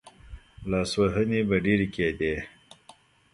لاسوهنې 0.71 1.41
به 1.49 1.57
ډېرې 1.65 1.87
کېدې. 1.95 2.35